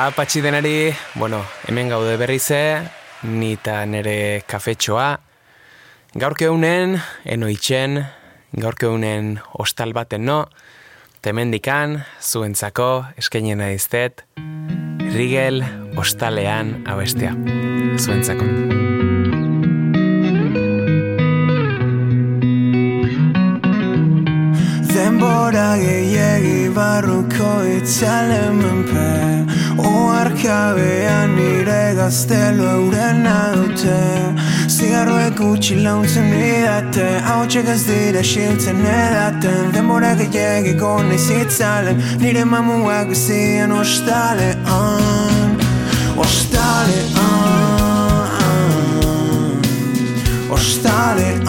[0.00, 2.88] Apatxi denari, bueno, hemen gaude berrize,
[3.20, 5.08] nita nere kafetxoa.
[6.16, 6.94] Gaurke honen,
[7.28, 7.98] enoitzen,
[8.56, 10.38] gaurke honen ostal baten no,
[11.20, 12.88] temendikan, zuentzako,
[13.20, 14.24] eskenien aiztet,
[15.12, 15.60] Rigel
[16.00, 17.36] ostalean abestea,
[18.00, 18.48] zuentzako.
[24.94, 33.24] Denbora gehiagi barruko itzalen menpe Oarkabean nire gaztelu euren
[33.56, 33.98] dute
[34.68, 39.72] Zigarroek utxi launtzen didate Hau ez dira xiltzen edaten.
[39.74, 45.56] Denbora gehiagi gona izitzalen Nire mamuak bizien ostalean
[46.16, 47.30] Ostalean
[50.50, 51.39] Ostalean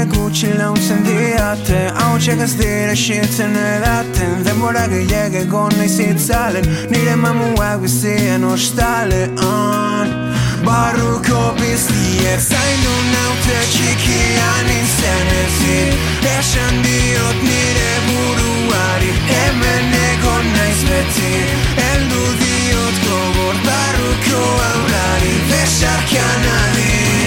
[0.00, 6.14] Zigarroek utxi launtzen diate Hau txekaz dira xiltzen edaten Denbora gehiago egon nahi
[6.90, 10.08] Nire mamuak bizien ostalean.
[10.64, 15.92] Barruko biztiek zaindu naute txikian nintzen ezin.
[16.38, 21.32] Esan diot nire buruari hemen egon naiz beti.
[21.92, 27.19] Eldu diot gogor barruko aurrari Besarkian adin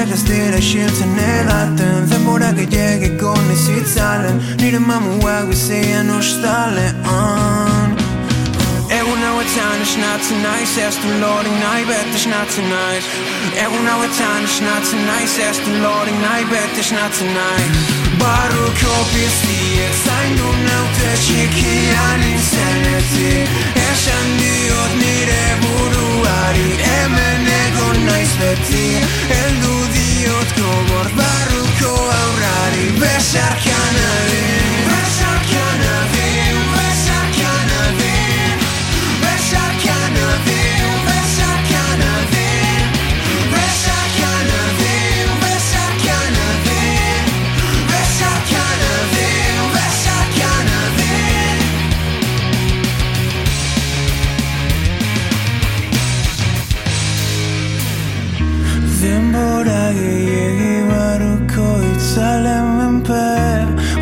[0.00, 7.92] Hautsak ez dira xiltzen edaten Denbora gehiagi gona izitzalen Nire mamuak bizien ostalean
[8.96, 13.04] Egun hauetan esnatzen naiz, ez du loring nahi bet esnatzen naiz
[13.66, 17.76] Egun hauetan esnatzen naiz, ez du loring nahi bet esnatzen naiz
[18.22, 23.48] Barruko piztiek zaindu naute txikian inzenetik
[23.84, 28.86] Esan diot nire buruari hemen egon naiz beti
[29.42, 29.59] Eldu
[30.70, 31.92] gogor barruko
[32.22, 34.69] aurrari Besarkian adin
[59.60, 63.26] Denbora gehiagi barruko itzalen menpe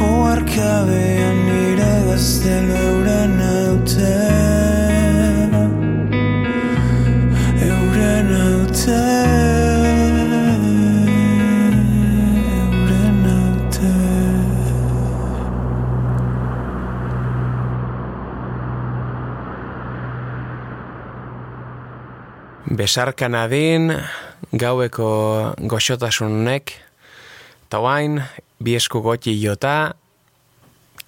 [0.06, 4.14] Oarkabean nire gaztelu euren haute
[7.66, 9.02] Euren haute
[12.60, 13.94] Euren haute
[24.52, 25.10] gaueko
[25.58, 26.72] goxotasunek,
[27.68, 28.22] eta guain,
[28.62, 29.94] bi esku gotxi jota,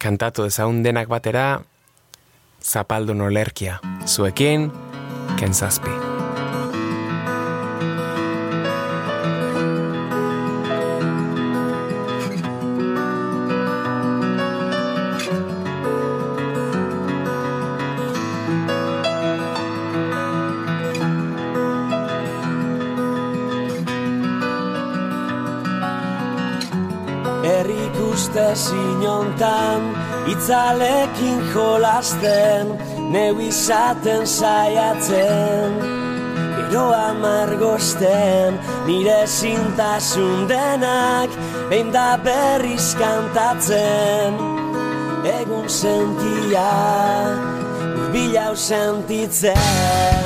[0.01, 1.63] kantatu ezagun denak batera,
[2.61, 4.71] zapaldun olerkia, zuekin,
[5.41, 6.10] kentzazpi.
[30.51, 32.67] Itzalekin jolasten
[33.13, 35.77] Neu izaten saiatzen.
[36.59, 41.31] Gero amargosten Nire zintasun denak
[41.71, 44.35] Behin da berriz kantatzen.
[45.39, 46.67] Egun sentia
[47.95, 50.20] Urbilau sentitzen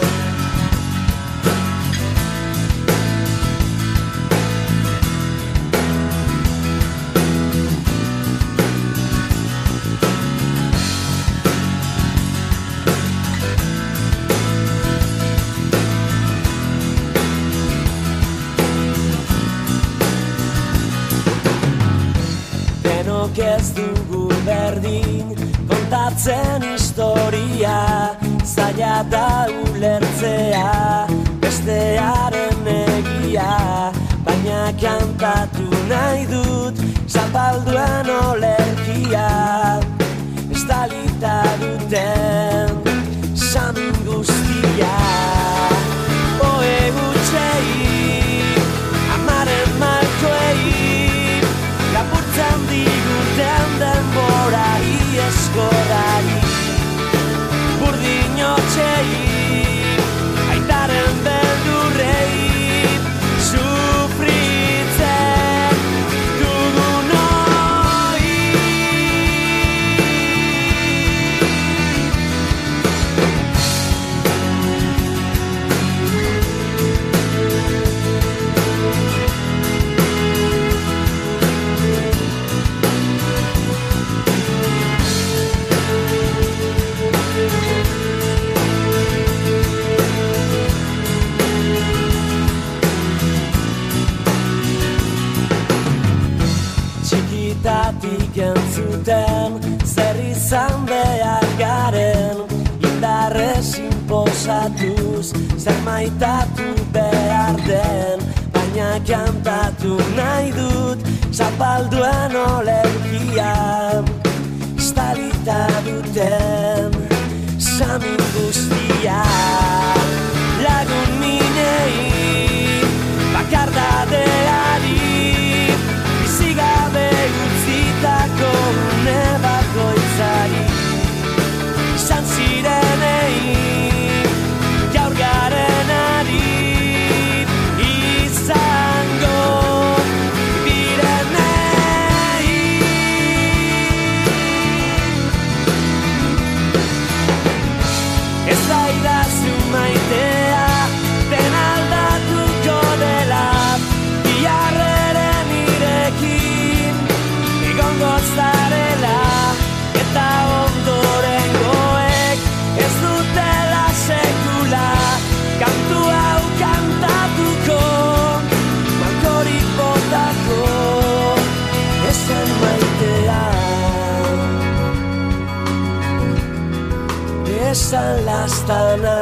[177.85, 179.17] izan lastana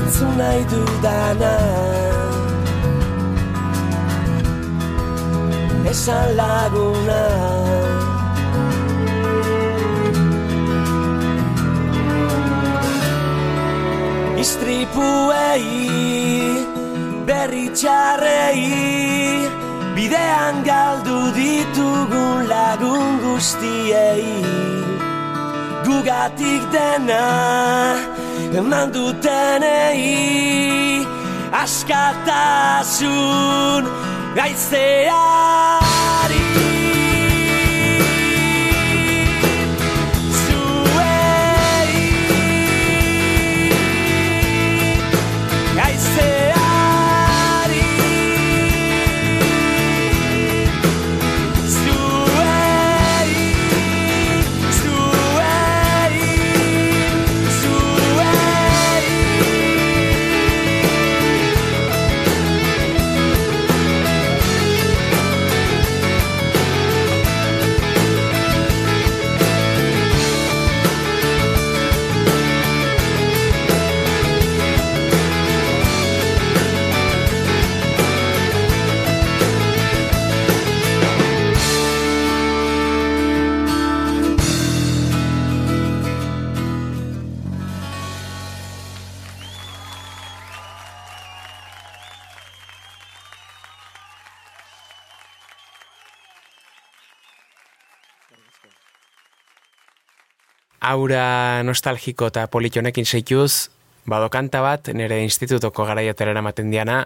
[0.00, 1.54] Entzun nahi dudana.
[5.92, 7.22] Esan laguna.
[14.42, 15.68] Istripuei
[17.28, 18.87] Berri txarrei
[20.08, 24.40] bidean galdu ditugun lagun guztiei.
[25.84, 27.26] Gugatik dena
[28.58, 30.04] eman dutenei.
[31.62, 33.02] Askatasun
[34.36, 35.87] gaizean
[100.88, 103.68] aura nostalgiko eta politionekin seikuz,
[104.08, 107.02] badokanta bat nire institutoko garaiatera eramaten diana,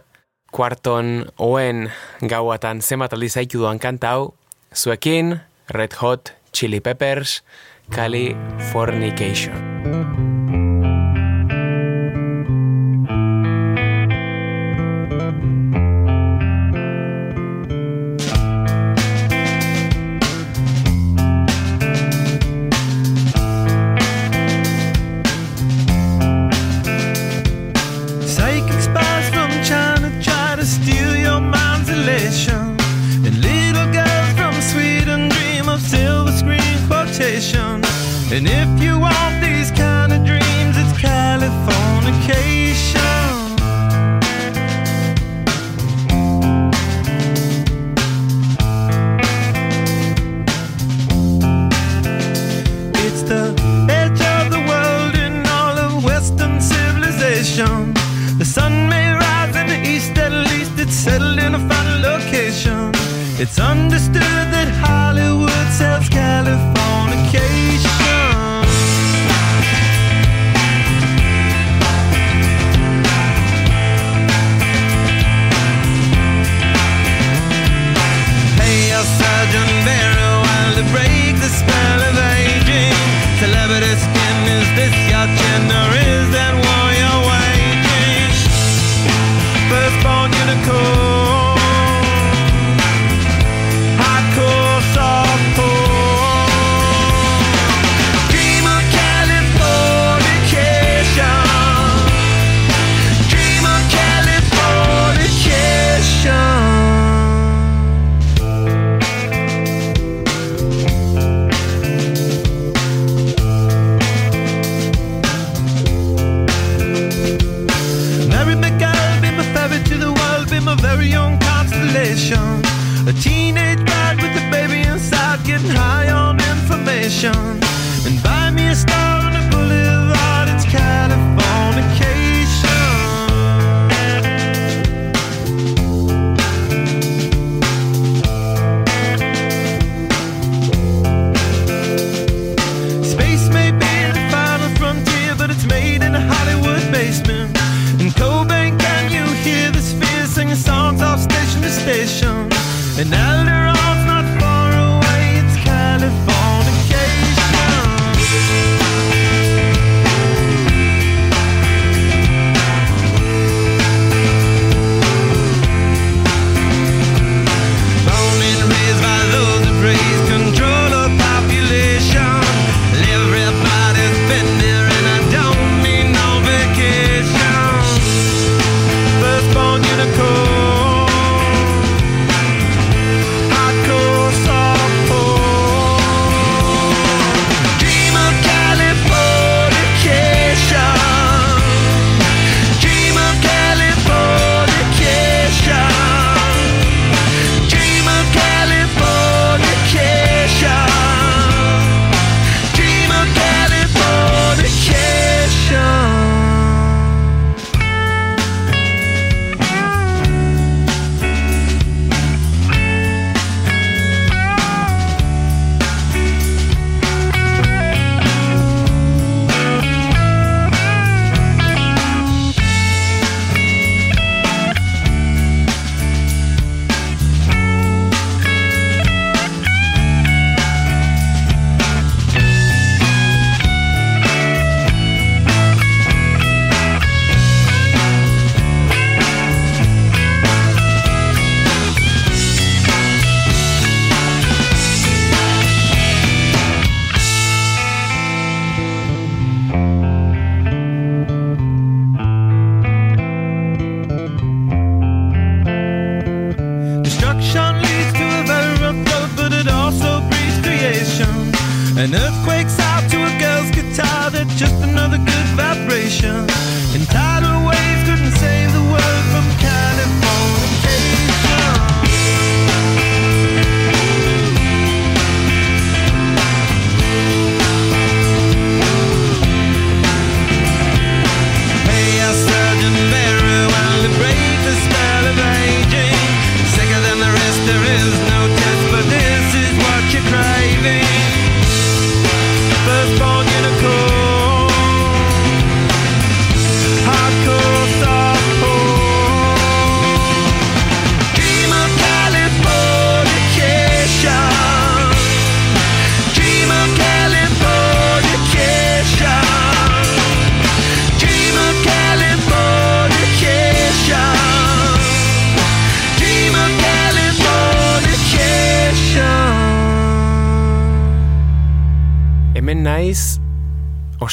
[0.52, 1.88] kuarton oen
[2.28, 4.34] gauatan zenbat aldi zaitu doan kanta hau,
[4.74, 7.40] zuekin, Red Hot, Chili Peppers,
[7.90, 9.52] Californication.
[9.52, 10.31] Californication.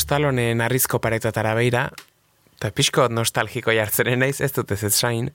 [0.09, 1.83] Stallonen arrizko paretotara beira,
[2.57, 5.27] eta pixko nostalgiko jartzenen naiz, ez dut ez ez sain.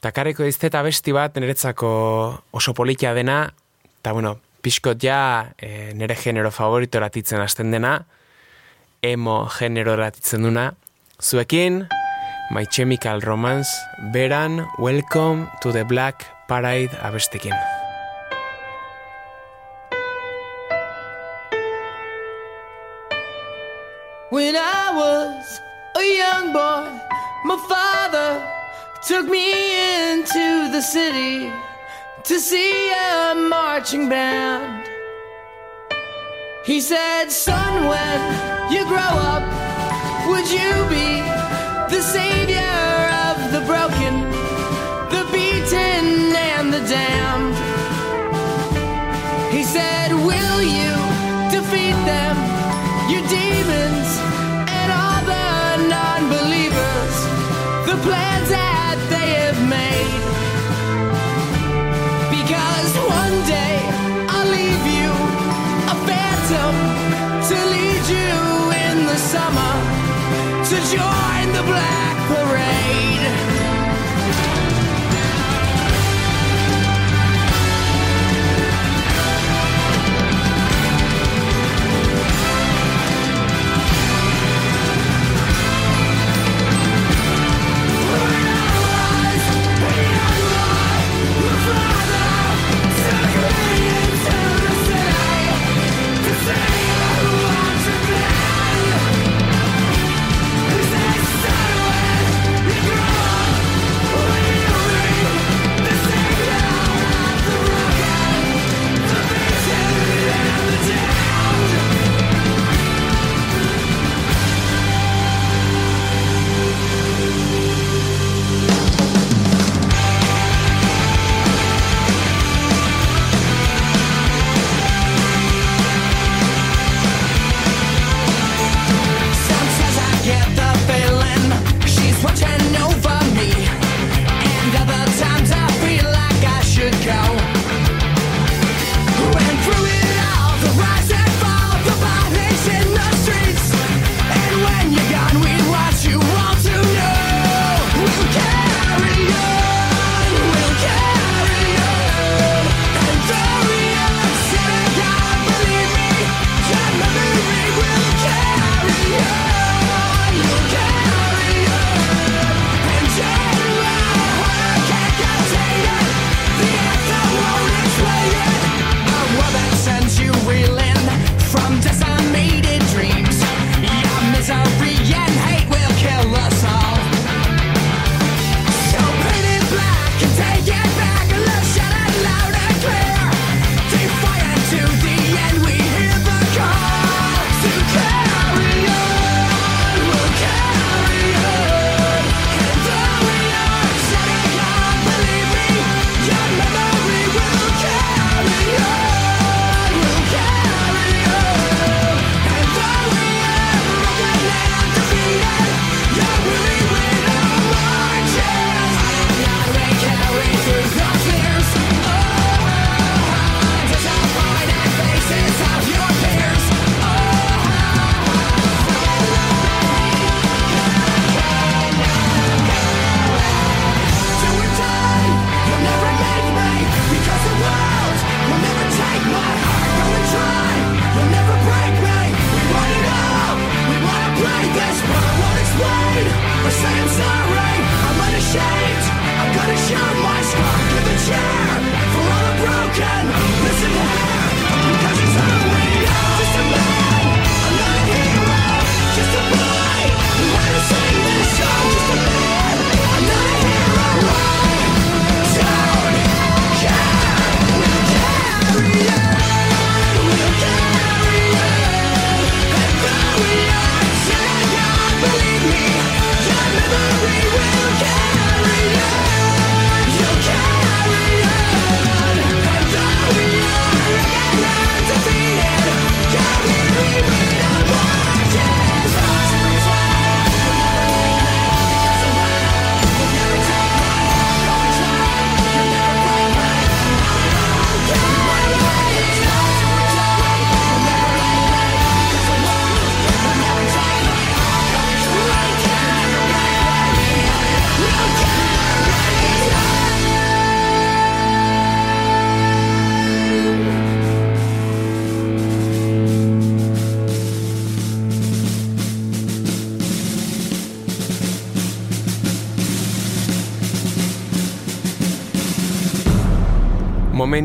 [0.00, 1.90] Takareko izteta besti bat niretzako
[2.56, 3.42] oso polikia dena,
[4.00, 5.18] eta bueno, pixkot ja
[5.60, 7.92] e, nire genero favorito ratitzen hasten dena,
[9.04, 10.70] emo genero ratitzen duna.
[11.20, 11.82] Zuekin,
[12.48, 13.68] My Chemical Romance,
[14.16, 17.52] Beran, Welcome to the Black Parade abestekin.
[17.52, 17.83] Welcome to the Black Parade abestekin.
[24.34, 25.60] When I was
[25.94, 26.90] a young boy,
[27.44, 28.42] my father
[29.06, 29.46] took me
[30.10, 31.52] into the city
[32.24, 34.88] to see a marching band.
[36.66, 39.44] He said, Son, when you grow up,
[40.26, 41.22] would you be
[41.94, 42.83] the savior?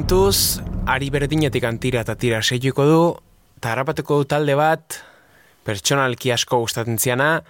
[0.10, 0.58] Momentuz,
[0.90, 3.02] ari berdinetik antira eta tira seituko du,
[3.62, 4.96] du talde bat,
[5.62, 7.44] pertsonalki asko gustatzen ziana,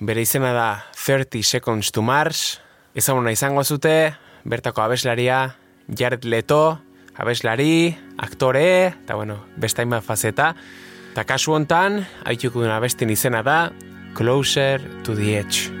[0.00, 2.58] bere izena da 30 Seconds to Mars,
[2.96, 5.54] ezaguna izango zute, bertako abeslaria,
[5.86, 6.80] Jared Leto,
[7.14, 10.56] abeslari, aktore, eta bueno, besta ima fazeta,
[11.12, 13.70] eta kasu hontan, haituko duna bestin izena da,
[14.16, 15.79] Closer to the Edge.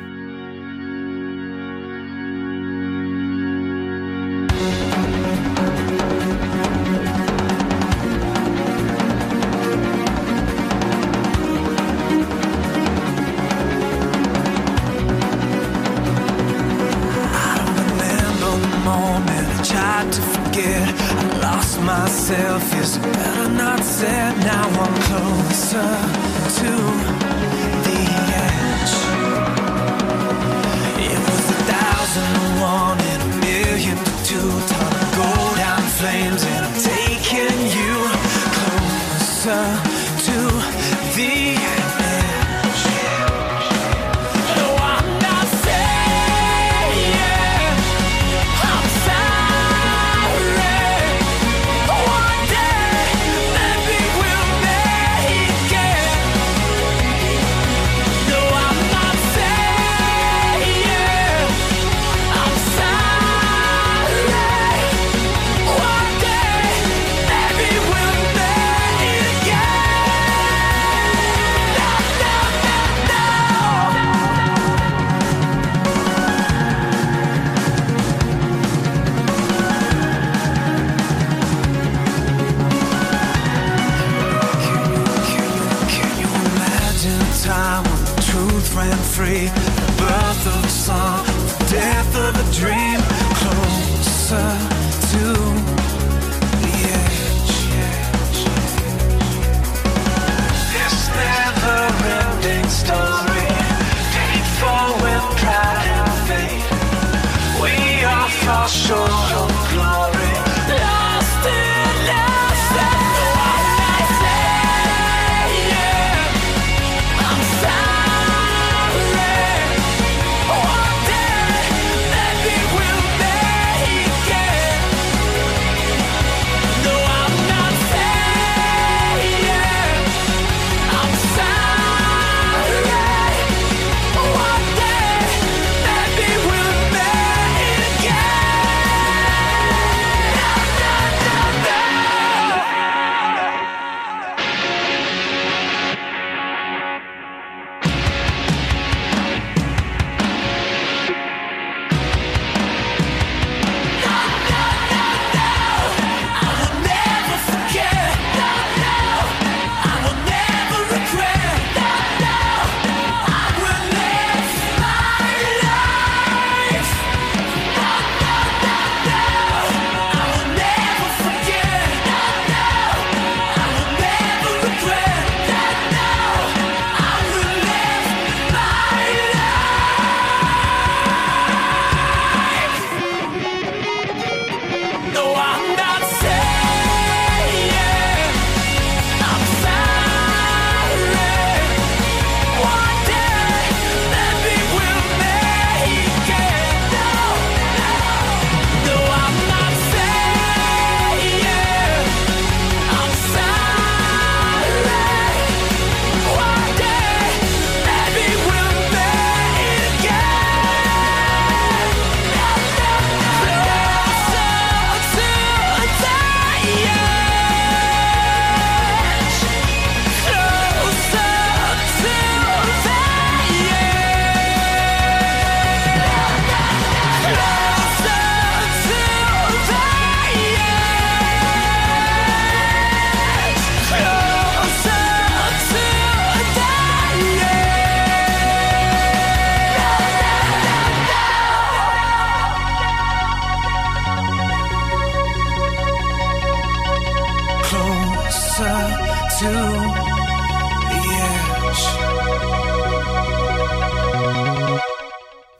[36.10, 37.94] flames and I'm taking you
[38.56, 39.64] closer
[40.26, 40.36] to
[41.16, 41.49] the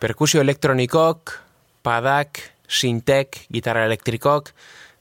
[0.00, 1.32] perkusio elektronikok,
[1.82, 4.50] padak, sintek, gitarra elektrikok,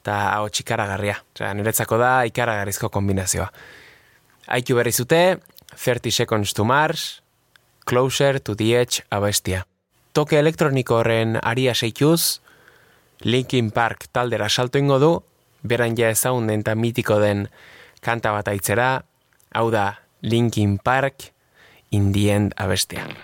[0.01, 1.17] eta hau txikaragarria.
[1.55, 3.49] Niretzako da ikaragarrizko kombinazioa.
[4.47, 5.39] Aitu berri zute,
[5.75, 7.21] 30 Seconds to Mars,
[7.85, 9.65] Closer to the Edge abestia.
[10.13, 12.39] Toke elektroniko horren aria seituz,
[13.23, 15.11] Linkin Park taldera salto ingo du,
[15.63, 17.47] beran ja ezagun den mitiko den
[18.01, 18.91] kanta bat aitzera,
[19.55, 21.31] hau da Linkin Park
[21.91, 23.15] indien abestean.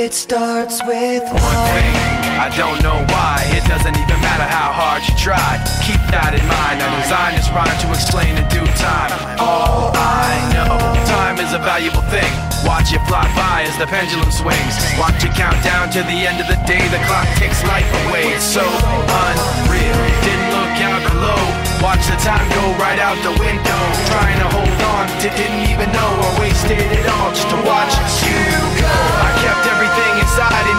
[0.00, 1.97] It starts with One
[2.38, 3.42] I don't know why.
[3.50, 5.58] It doesn't even matter how hard you try.
[5.82, 6.78] Keep that in mind.
[6.78, 9.10] I designed this rhyme to explain in due time.
[9.42, 10.78] All I know,
[11.10, 12.30] time is a valuable thing.
[12.62, 14.78] Watch it fly by as the pendulum swings.
[14.94, 16.86] Watch it count down to the end of the day.
[16.94, 18.30] The clock takes life away.
[18.30, 19.98] It's so unreal.
[20.22, 21.42] Didn't look out below.
[21.82, 23.82] Watch the time go right out the window.
[24.14, 27.90] Trying to hold on didn't even know I wasted it all just to watch
[28.22, 28.38] you
[28.78, 28.86] go.
[28.86, 30.78] I kept everything inside, and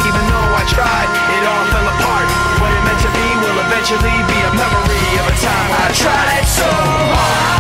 [0.60, 2.28] I tried, it all fell apart.
[2.60, 6.44] What it meant to be will eventually be a memory of a time I tried
[6.44, 7.59] so hard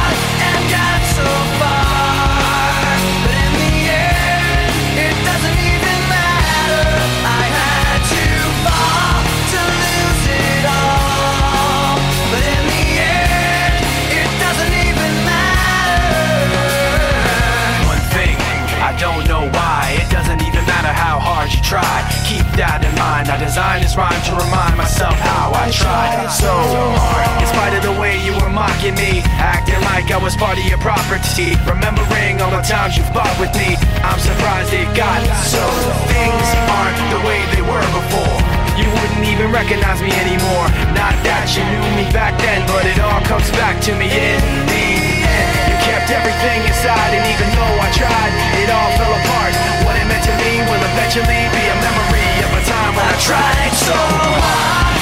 [28.96, 31.54] me, acting like I was part of your property.
[31.68, 35.62] Remembering all the times you fought with me, I'm surprised it got so.
[36.10, 38.38] Things aren't the way they were before.
[38.80, 40.68] You wouldn't even recognize me anymore.
[40.96, 44.40] Not that you knew me back then, but it all comes back to me in
[44.66, 44.86] the
[45.20, 45.50] end.
[45.68, 48.32] You kept everything inside, and even though I tried,
[48.64, 49.54] it all fell apart.
[49.84, 53.18] What it meant to me will eventually be a memory of a time when I
[53.20, 54.99] tried so hard.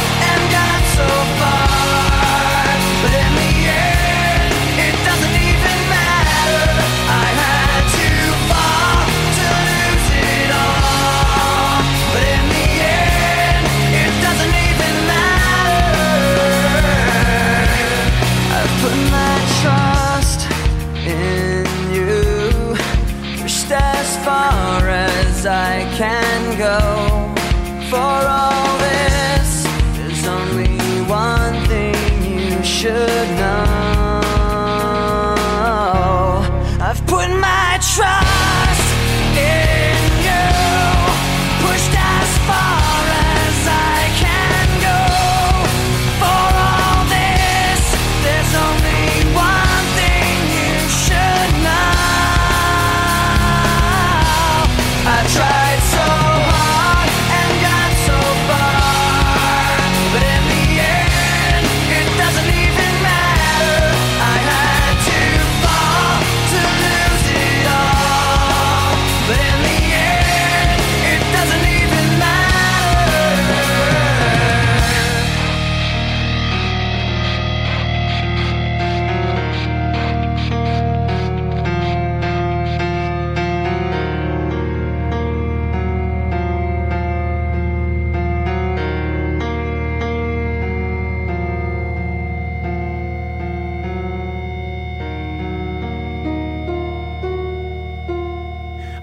[25.98, 26.97] Can go.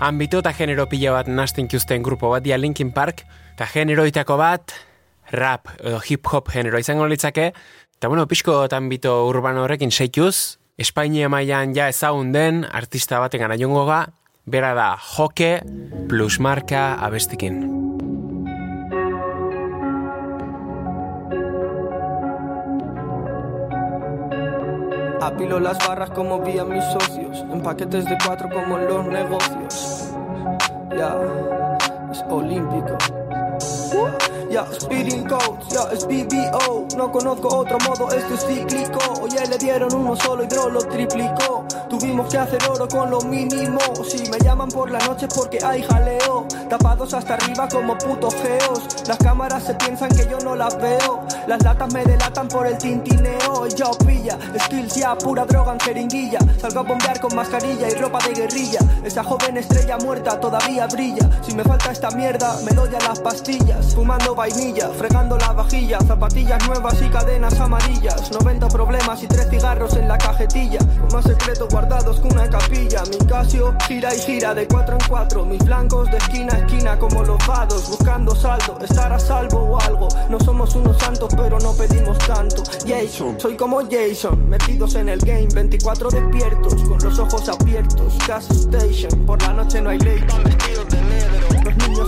[0.05, 3.23] Ambito eta genero pila bat nasten kiuzten grupo bat dia Linkin Park,
[3.55, 4.75] eta generoitako bat
[5.33, 7.47] rap edo hip-hop genero izango litzake,
[7.97, 13.57] eta bueno, pixko ambito urbano horrekin seikuz, Espainia mailan ja ezagun den artista baten gana
[13.57, 14.11] jongo ga,
[14.45, 15.63] bera da joke
[16.11, 17.63] plus marka abestikin.
[25.25, 30.13] Apilo las barras como vía mis socios, en paquetes de cuatro como en los negocios.
[30.91, 31.17] Ya,
[32.29, 32.97] olímpico.
[34.51, 36.07] Ya, speeding codes, ya, es.
[36.97, 39.01] No conozco otro modo, esto es cíclico.
[39.21, 41.65] Oye, le dieron uno solo y bro lo triplicó.
[41.89, 43.81] Tuvimos que hacer oro con lo mínimo.
[44.05, 46.47] Si me llaman por la noche porque hay jaleo.
[46.69, 48.81] Tapados hasta arriba como putos feos.
[49.09, 51.23] Las cámaras se piensan que yo no las veo.
[51.49, 53.67] Las latas me delatan por el tintineo.
[53.75, 56.39] Yo pilla, skills ya, pura droga en jeringuilla.
[56.61, 58.79] Salgo a bombear con mascarilla y ropa de guerrilla.
[59.05, 61.29] Esa joven estrella muerta todavía brilla.
[61.43, 63.95] Si me falta esta mierda, me doy a las pastillas.
[63.95, 65.99] Fumando vainilla, fregando la vajilla.
[66.01, 68.31] Zapatillas nuevas y cadenas amarillas.
[68.33, 70.79] 90 problemas y tres cigarros en la cajetilla.
[70.79, 73.03] Con más secretos guardados que una capilla.
[73.11, 75.45] Mi Casio gira y gira de cuatro en cuatro.
[75.45, 79.81] Mis blancos de esquina a esquina como los vados, buscando saldo, estar a salvo o
[79.81, 80.09] algo.
[80.29, 82.63] No somos unos santos, pero no pedimos tanto.
[82.87, 88.15] Jason, soy como Jason, metidos en el game, 24 despiertos, con los ojos abiertos.
[88.27, 91.54] Gas Station, por la noche no hay ley, van vestidos de negro.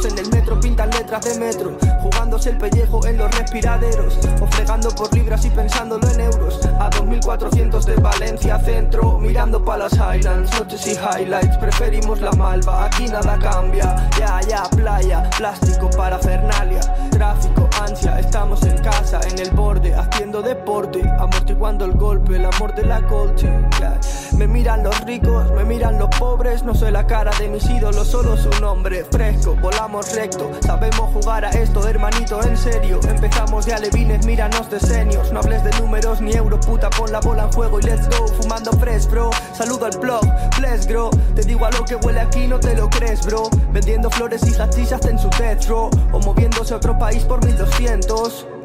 [0.06, 5.12] En el metro pintan letras de metro, jugándose el pellejo en los respiraderos, o por
[5.12, 6.60] libras y pensándolo en euros.
[6.78, 11.56] A 2400 de Valencia Centro, mirando pa' las Highlands, noches y highlights.
[11.58, 14.08] Preferimos la malva, aquí nada cambia.
[14.18, 18.20] Ya, ya, playa, plástico, parafernalia, tráfico, ansia.
[18.20, 23.02] Estamos en casa, en el borde, haciendo deporte, amortiguando el golpe, el amor de la
[23.08, 23.50] colche.
[23.80, 23.98] ya.
[24.36, 28.06] Me miran los ricos, me miran los pobres, no soy la cara de mis ídolos,
[28.06, 29.04] solo su nombre.
[29.10, 33.00] Fresco, volamos recto, sabemos jugar a esto, hermanito, en serio.
[33.08, 35.32] Empezamos de alevines, míranos de seniors.
[35.32, 38.28] No hables de números ni euro, puta, pon la bola en juego y let's go.
[38.28, 39.30] Fumando fresh, bro.
[39.54, 40.24] Saludo al blog,
[40.58, 41.08] bless, bro.
[41.34, 43.48] Te digo a lo que huele aquí, no te lo crees, bro.
[43.72, 44.54] Vendiendo flores y
[44.92, 45.88] hasta en su death row.
[46.12, 48.55] O moviéndose a otro país por 1200.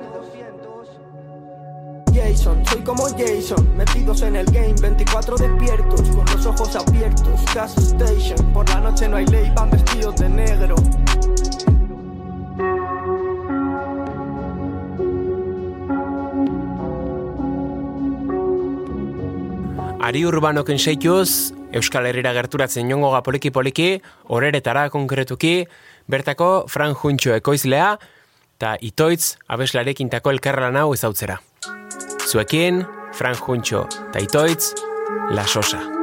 [2.41, 7.45] Jason, soy como Jason, metidos en el game, 24 despiertos, con los ojos abiertos.
[7.53, 10.73] Gas Station, por la noche no hay ley, van vestidos de negro.
[20.01, 24.01] Ari urbanoken seituz, Euskal Herrira gerturatzen jongoga poliki-poliki,
[24.33, 25.67] horeretara konkretuki,
[26.07, 27.93] bertako Fran Juntxo ekoizlea,
[28.57, 31.37] eta itoitz abeslarekin tako elkarra hau ezautzera.
[32.31, 34.73] Zuekin, Fran Juncho, Taitoitz,
[35.31, 36.00] La Sosa.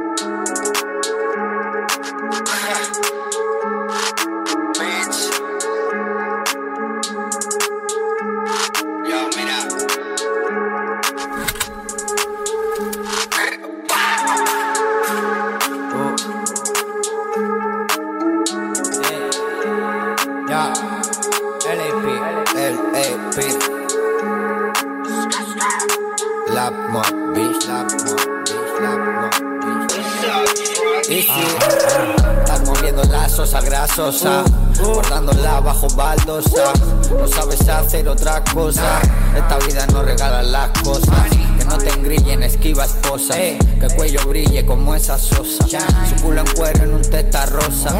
[36.41, 39.01] No sabes hacer otra cosa.
[39.35, 41.29] Esta vida no regala las cosas.
[41.57, 43.35] Que no te engrillen, esquiva esposa.
[43.35, 45.79] Que el cuello brille como esa sosa.
[46.07, 47.93] Su culo en cuero en un teta rosa.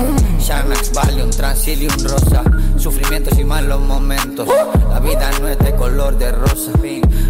[0.46, 2.44] Xanax, Valium, Transilium rosa.
[2.78, 4.48] Sufrimientos y malos momentos.
[4.90, 6.72] La vida no es de color de rosa.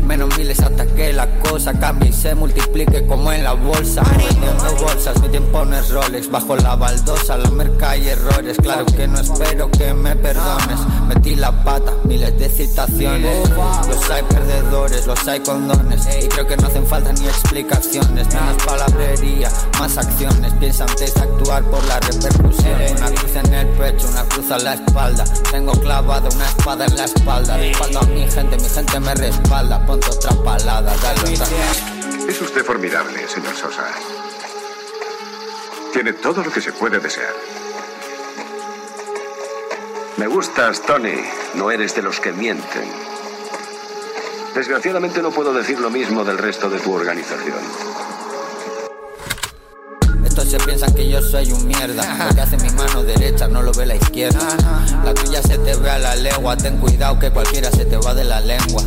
[0.09, 4.01] Menos miles hasta que la cosa cambie y se multiplique como en la bolsa.
[4.17, 6.31] Vendiendo bolsas, mi tiempo no es Rolex.
[6.31, 8.57] Bajo la baldosa, la merca y errores.
[8.57, 10.79] Claro que no espero que me perdones.
[11.07, 13.49] Metí la pata, miles de citaciones.
[13.87, 16.07] Los hay perdedores, los hay condones.
[16.23, 18.33] Y creo que no hacen falta ni explicaciones.
[18.33, 20.51] Menos palabrería, más acciones.
[20.53, 22.81] Piensa antes actuar por la repercusión.
[22.97, 25.23] Una cruz en el pecho, una cruz a la espalda.
[25.51, 27.57] Tengo clavada una espada en la espalda.
[27.57, 29.85] Respaldo a mi gente, mi gente me respalda.
[30.07, 31.47] Otra palada, dale otra.
[32.27, 33.85] Es usted formidable, señor Sosa.
[35.93, 37.33] Tiene todo lo que se puede desear.
[40.17, 41.23] Me gustas, Tony.
[41.55, 42.87] No eres de los que mienten.
[44.53, 47.88] Desgraciadamente no puedo decir lo mismo del resto de tu organización.
[50.49, 52.25] Se piensan que yo soy un mierda.
[52.27, 54.39] Lo que hace mi mano derecha no lo ve la izquierda.
[55.05, 56.57] La tuya se te ve a la legua.
[56.57, 58.81] Ten cuidado que cualquiera se te va de la lengua.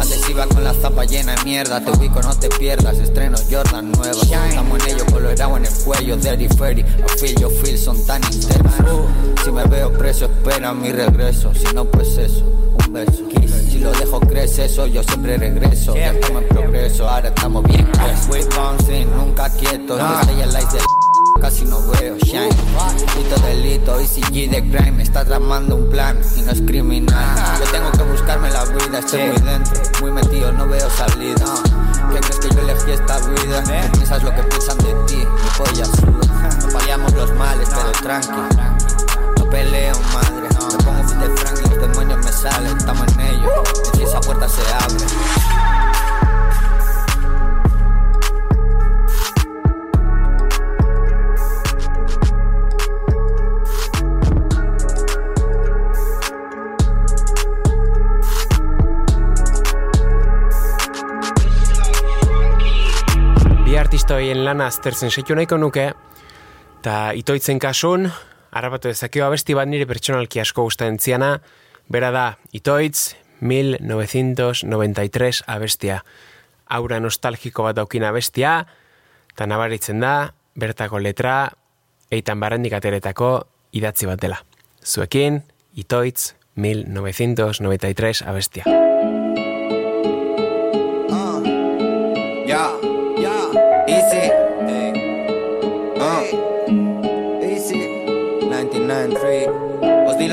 [0.00, 1.80] Adhesiva con la zapa llena de mierda.
[1.80, 2.98] Te ubico, no te pierdas.
[2.98, 4.24] Estrenos Jordan nuevas.
[4.24, 6.16] Estamos en ello, colorado en el cuello.
[6.16, 6.80] Dirty Ferry.
[6.80, 9.06] I feel yo feel son tan intensos.
[9.44, 11.54] Si me veo preso, espera mi regreso.
[11.54, 12.67] Si no, pues eso.
[12.90, 13.24] Beso.
[13.70, 15.94] Si lo dejo crece eso, yo siempre regreso.
[15.94, 17.86] Ya estamos en progreso, ahora estamos bien.
[18.30, 20.00] We bouncing, nunca quietos.
[20.20, 20.78] Estrella light de
[21.40, 22.48] casi no veo shine.
[23.14, 25.02] Delito, delito, ECG de crime.
[25.02, 27.58] Está tramando un plan y no es criminal.
[27.60, 31.44] Yo tengo que buscarme la vida, estoy muy dentro, muy metido, no veo salida.
[32.12, 33.62] ¿Qué crees que yo elegí esta vida?
[33.64, 35.16] ¿Qué piensas lo que piensan de ti?
[35.16, 36.58] Mi polla suda.
[36.62, 38.56] No paliamos los males, pero tranqui.
[39.38, 40.47] No peleo, madre.
[42.38, 42.76] Salen.
[42.76, 43.50] Estamos en ello.
[43.98, 45.06] Y esa puerta se abre.
[63.64, 65.90] Bi artistoien lana aztertzen seitu nahiko nuke,
[66.78, 68.06] eta itoitzen kasun,
[68.50, 71.40] harrapatu dezakeo abesti bat nire pertsonalki asko gustatzen ziana,
[71.88, 76.04] bera da, itoitz, 1993 abestia.
[76.68, 78.66] Aura nostalgiko bat daukina abestia,
[79.32, 81.52] eta nabaritzen da, bertako letra,
[82.10, 84.42] eitan barandik ateretako idatzi bat dela.
[84.84, 85.42] zuekin,
[85.76, 88.64] itoitz, 1993 abestia.
[92.46, 92.72] Ya,
[93.20, 93.36] ya,
[93.86, 94.30] easy.
[96.00, 96.24] Uh.
[97.42, 97.76] Easy.
[98.48, 99.48] 99.3.
[99.50, 99.77] Os di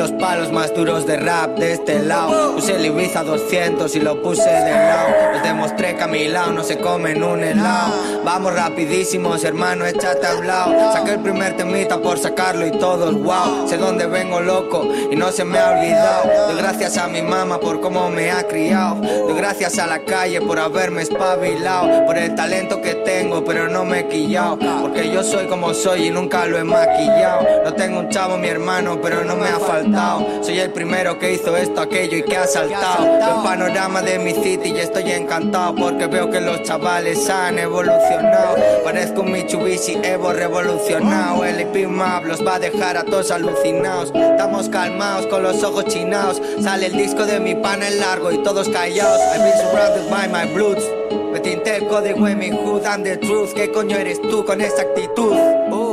[0.05, 2.53] los palos más duros de rap de este lado.
[2.53, 5.07] Puse el Ibiza 200 y lo puse de lado.
[5.33, 8.21] Les demostré que a mi lado no se comen un helado.
[8.23, 10.93] Vamos rapidísimos, hermano, échate a un lado.
[10.93, 13.67] Saqué el primer temita por sacarlo y todos wow.
[13.67, 16.49] Sé dónde vengo loco y no se me ha olvidado.
[16.49, 18.97] Doy gracias a mi mamá por cómo me ha criado.
[19.01, 22.05] Doy gracias a la calle por haberme espabilado.
[22.05, 24.59] Por el talento que tengo, pero no me he quillado.
[24.83, 27.47] Porque yo soy como soy y nunca lo he maquillado.
[27.63, 29.94] No tengo un chavo, mi hermano, pero no me ha faltado.
[30.41, 33.05] Soy el primero que hizo esto, aquello y que ha saltado.
[33.05, 38.57] El panorama de mi city y estoy encantado porque veo que los chavales han evolucionado.
[38.83, 41.45] Parezco un Mitsubishi Evo revolucionado.
[41.45, 44.11] El IP Map los va a dejar a todos alucinados.
[44.13, 46.41] Estamos calmados con los ojos chinados.
[46.61, 49.21] Sale el disco de mi pana en largo y todos callados.
[49.33, 50.83] I've been surrounded by my bloods.
[51.31, 53.53] Me tinté el código en mi hood and the truth.
[53.53, 55.33] ¿Qué coño eres tú con esa actitud?
[55.71, 55.84] Uh.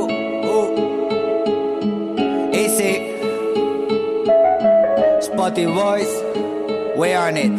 [5.43, 6.07] Spotty Boys,
[6.95, 7.51] we on it.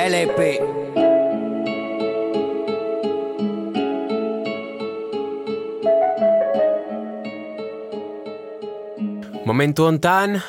[0.00, 0.38] LAP.
[9.44, 10.40] Momentu hontan,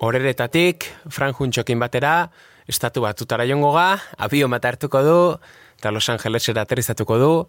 [0.00, 2.32] horeretatik, Fran Juntxokin batera,
[2.66, 5.38] estatu batutara jongo ga, abio bat hartuko du,
[5.78, 7.46] eta Los Angelesera aterrizatuko du,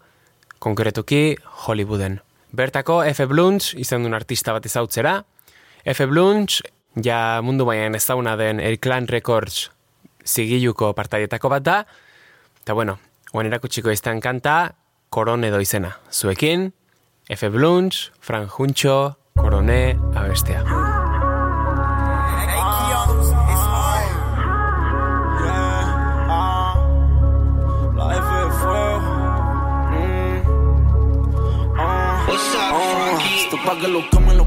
[0.60, 1.34] konkretuki
[1.66, 2.20] Hollywooden.
[2.52, 3.26] Bertako F.
[3.26, 5.24] Blunts izan duen artista bat ezautzera.
[5.84, 6.06] F.
[6.06, 6.62] Blunts,
[7.00, 9.70] ja mundu mailan ezaguna den El Clan Records
[10.26, 11.78] zigiluko partaietako bat da,
[12.62, 12.98] eta bueno,
[13.32, 14.74] oan erakutxiko izan kanta,
[15.12, 15.98] Korone edo izena.
[16.10, 16.70] Zuekin,
[17.28, 17.48] F.
[17.52, 20.64] Blunts, Fran Juntxo, Korone, abestea.
[20.64, 20.68] Mm.
[31.78, 32.26] Ah.
[32.28, 32.32] Ah.
[33.80, 34.46] Que lo quemen los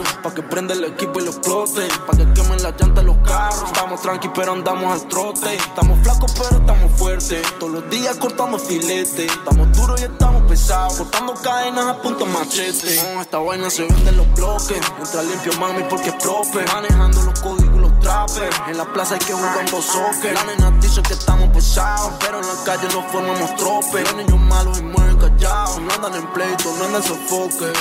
[0.00, 3.64] pa' que prenda el equipo y lo explote, pa' que quemen las llantas los carros.
[3.66, 7.42] Estamos tranqui pero andamos al trote, estamos flacos pero estamos fuertes.
[7.58, 13.00] Todos los días cortamos filete, estamos duros y estamos pesados, cortando cadenas a punto machete.
[13.00, 17.22] Ah, esta vaina se vende en los bloques, entra limpio mami porque es proper, manejando
[17.22, 18.56] los códigos los trappers.
[18.68, 22.40] En la plaza hay que jugar dos soccer, la nena dice que estamos pesados, pero
[22.40, 24.04] en la calle nos formamos tropes.
[24.04, 27.72] Los niños malos y mueren callados, no andan en pleito, no andan en sofoque.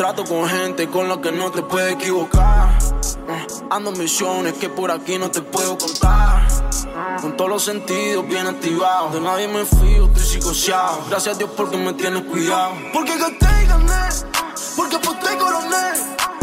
[0.00, 2.70] Trato con gente con la que no te puedes equivocar.
[3.28, 6.48] Uh, ando en misiones que por aquí no te puedo contar.
[7.20, 9.12] Con todos los sentidos bien activados.
[9.12, 11.04] De nadie me fío, estoy psicoseado.
[11.10, 12.72] Gracias a Dios porque me tienes cuidado.
[12.94, 14.08] Porque gasté y gané.
[14.74, 15.92] Porque aposté y coroné.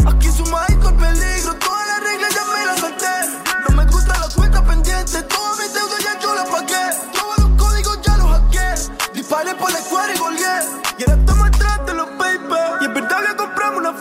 [0.06, 1.54] Aquí sumadito el peligro.
[1.56, 3.40] Todas las reglas ya me las salté.
[3.68, 5.22] No me gusta la cuenta pendiente.
[5.22, 5.47] Todas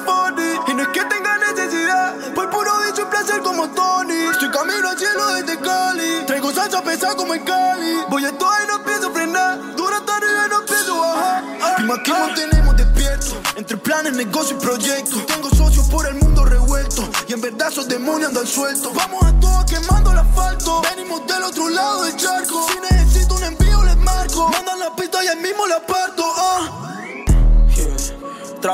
[0.08, 0.72] comprarme una 40.
[0.72, 2.34] Y no es que tenga necesidad.
[2.34, 4.14] Por puro dicho y placer como Tony.
[4.32, 6.26] Estoy camino al cielo desde Cali.
[6.26, 7.98] Traigo salsa pesada como en Cali.
[8.10, 9.76] Voy a toda y no pienso frenar.
[9.76, 11.44] Dura arriba y no pienso bajar.
[11.78, 13.36] Prima, aquí nos tenemos despiertos.
[13.56, 15.26] Entre planes, negocios y proyectos.
[15.26, 17.08] Tengo socios por el mundo revuelto.
[17.28, 18.94] Y en verdad esos demonios andan sueltos.
[18.94, 20.82] Vamos a todos quemando el asfalto.
[20.96, 22.66] Venimos del otro lado del charco.
[22.70, 24.50] Si necesito un envío, les marco.
[24.50, 26.17] Mandan la pista y ahí mismo la parto.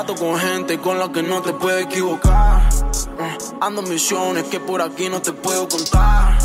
[0.05, 2.67] Trato con gente con la que no te puedes equivocar.
[3.17, 6.37] Uh, ando misiones que por aquí no te puedo contar.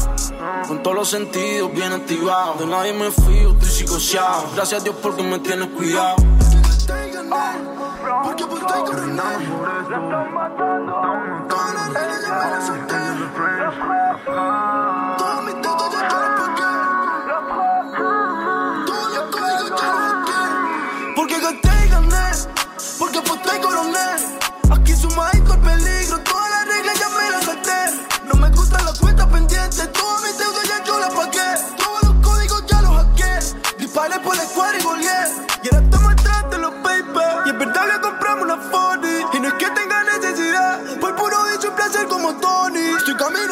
[0.68, 2.60] Con todos los sentidos bien activados.
[2.60, 4.50] De nadie me fío, estoy psicoseado.
[4.54, 6.14] Gracias a Dios porque me tienes cuidado.
[8.22, 9.40] Porque pues estoy coronado.
[12.50, 12.96] Las salté.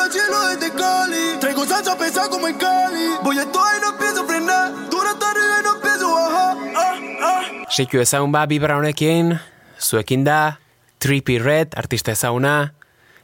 [0.06, 1.40] Estoy camino al cielo desde Cali.
[1.40, 3.08] Traigo salsa pesada como en Cali.
[3.22, 4.88] Voy a toda y no pienso frenar.
[4.88, 6.56] Dura arriba y no pienso bajar.
[6.76, 7.64] Ah, ah.
[7.70, 9.40] Seiku ezagun bibra honekin,
[9.78, 10.60] zuekin da,
[10.98, 12.74] Trippy Red, artista ezaguna,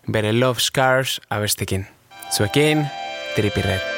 [0.07, 1.87] bere Love Scars abestekin.
[2.33, 2.91] Zuekin,
[3.37, 3.92] Trippy Red.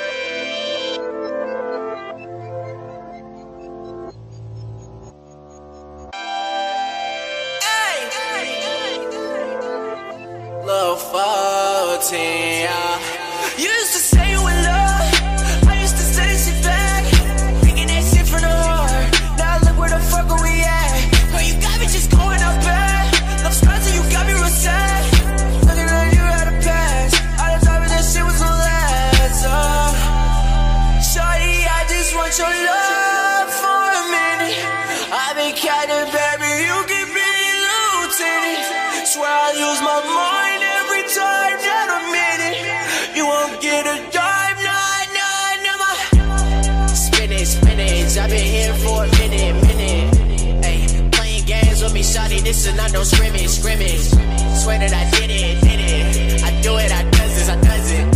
[48.17, 50.15] I've been here for a minute, minute.
[50.63, 54.07] Ayy, playing games with me, shawty, this is not no scrimmage, scrimmage.
[54.63, 56.43] Swear that I did it, did it.
[56.45, 58.07] I do it, I does this, I does it.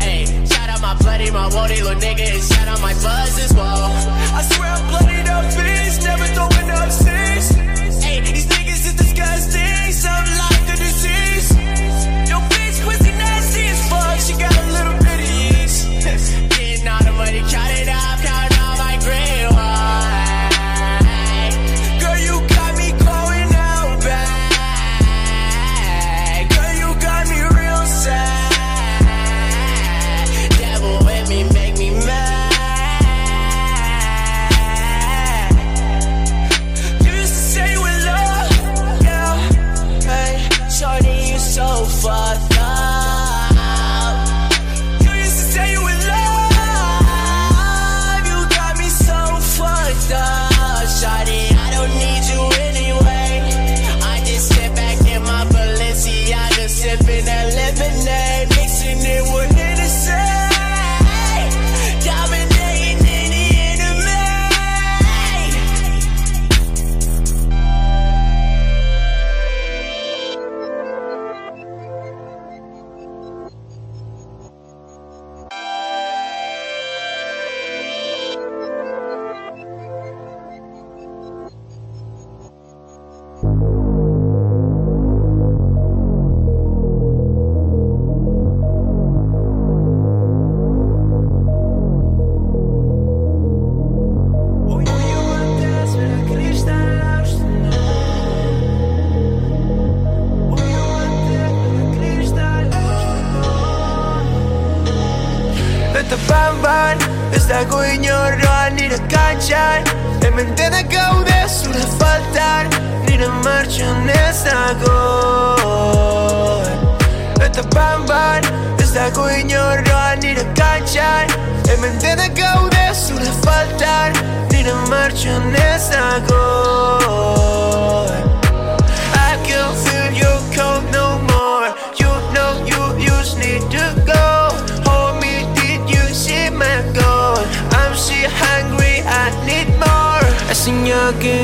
[0.00, 3.52] Ayy, shout out my bloody, my woody little nigga, and shout out my buzz as
[3.52, 3.92] well.
[4.32, 7.52] I swear I'm bloody, no bitch, never throwing up six.
[8.08, 10.41] Ayy, these niggas is disgusting, so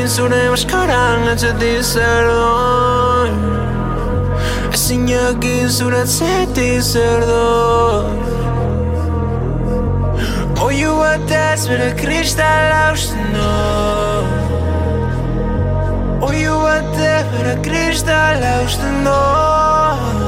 [0.08, 3.32] zure maskaran atzeti zer doan
[4.72, 8.16] Ezin jakin zure atzeti zer doan
[10.64, 13.36] Oiu bat ez bere kristal hausten
[16.30, 20.18] Oiu bat ez bere kristal hausten doan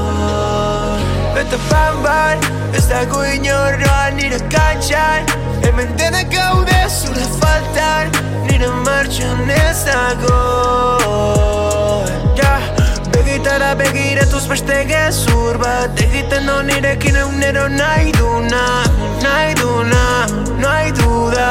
[1.41, 2.41] Eta fan bat
[2.77, 5.23] ez dago inorroan nire kantxan
[5.65, 8.20] Hemen denak gaude zure faltan
[9.01, 10.41] pertsonez dago.
[12.37, 12.59] Ja,
[13.13, 16.01] Begitara begiretuz beste gezur bat.
[16.05, 18.65] Egiten no nirekin eunero nahi duna
[19.25, 20.05] Nahi duna,
[20.61, 21.49] nahi duda,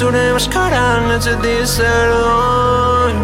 [0.00, 3.18] zure maskaran atzeti zer doan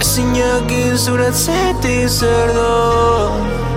[0.00, 3.73] Ezin jakin zuretzeti zer doan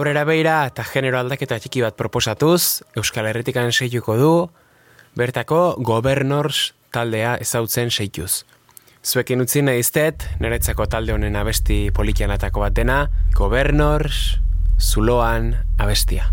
[0.00, 4.30] aurrera beira eta genero aldaketa txiki bat proposatuz, Euskal Herritikan seituko du,
[5.18, 8.46] bertako Governors taldea ezautzen seituz.
[9.04, 12.98] Zuekin utzi nahiztet, niretzako talde honen abesti polikianatako bat dena,
[13.36, 14.40] Governors,
[14.80, 16.32] zuloan abestia.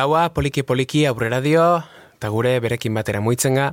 [0.00, 1.62] Gaua poliki-poliki aurrera dio,
[2.16, 3.66] eta gure berekin batera muitzen ga.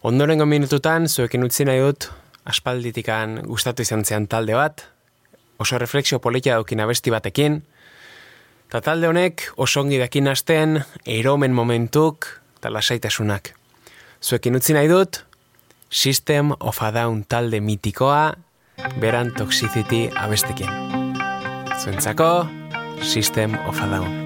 [0.00, 2.06] Ondorengo minututan, zuekin utzi nahi dut,
[2.48, 4.86] aspalditikan gustatu izan zean talde bat,
[5.60, 7.58] oso refleksio politia daukin abesti batekin,
[8.70, 13.52] eta talde honek osongi dakin hasten, eromen momentuk, eta lasaitasunak.
[14.24, 15.20] Zuekin utzi nahi dut,
[15.92, 18.38] System of a Down talde mitikoa,
[19.04, 20.72] beran toxicity abestekin.
[21.76, 22.32] Zuentzako,
[23.04, 24.21] System of a Down.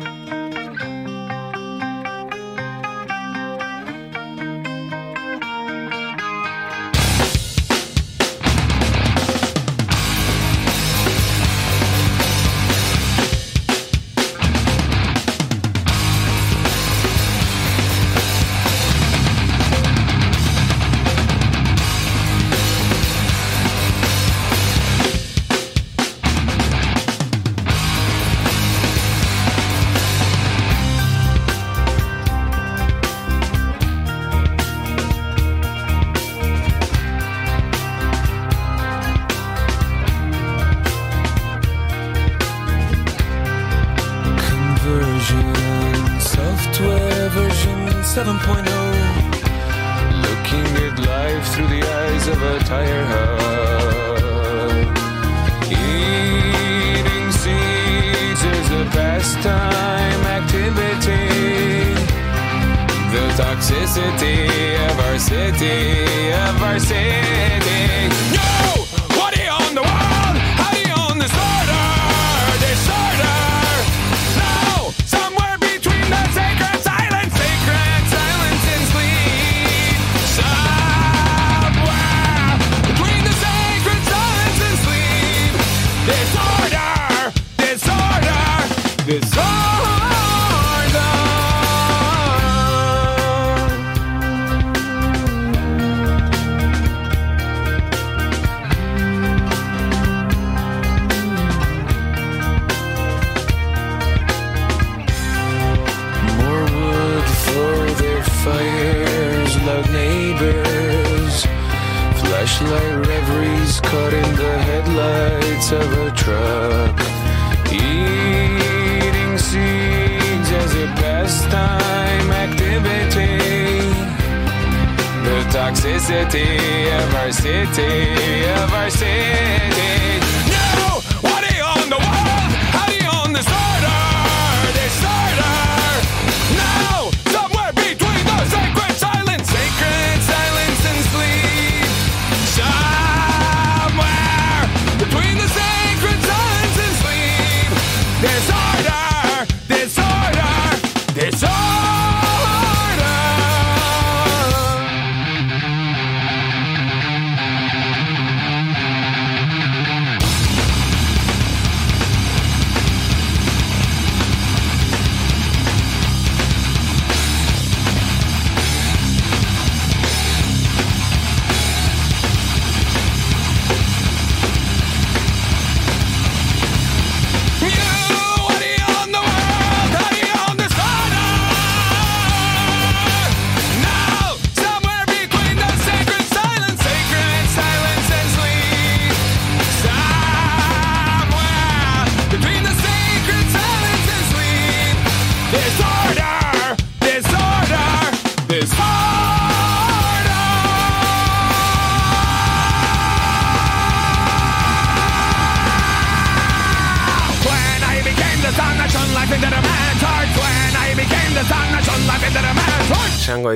[65.17, 67.86] varsity, a varsity.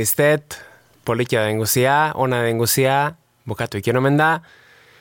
[0.01, 0.59] izet,
[1.05, 3.15] polikia den guzia, ona den guzia,
[3.49, 4.33] bukatu ikinomen da,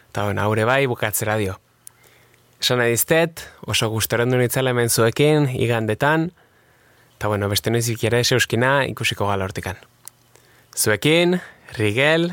[0.10, 1.58] eta hona haure bai, bukatzera dio.
[2.60, 6.30] Esan edizet, oso gustoren du nitzela hemen zuekin, igandetan,
[7.16, 9.80] eta bueno, beste noiz ikiera euskina ikusiko gala hortikan.
[10.76, 11.39] Zuekin,
[11.78, 12.32] Rigel,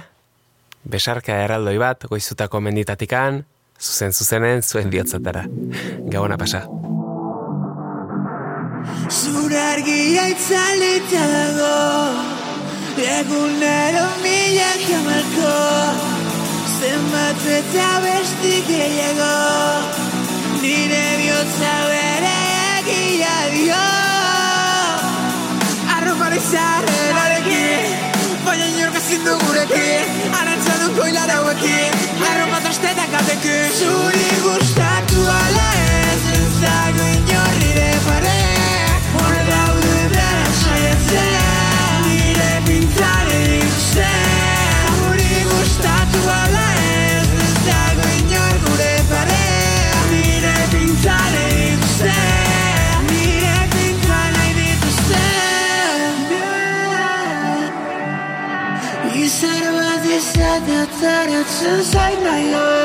[0.84, 3.44] besarka erraldoi bat goizutako menditatikan,
[3.80, 5.44] zuzen zuzenen zuen bihotzatara.
[6.10, 6.64] Gabona pasa.
[9.10, 12.35] Zure argia itzalitago Zure
[12.96, 15.56] Egunero milaka marko
[16.78, 19.34] Zenbat eta besti gehiago
[20.62, 22.32] Nire bihotza bere
[22.80, 23.84] egia dio.
[25.98, 27.94] Arropari zaren arekin
[28.48, 35.75] Baina inorka zindu gurekin Arantzadun koilara hauekin Arropa trastetak atekin Zuri gustatu alai
[61.66, 62.75] inside my heart.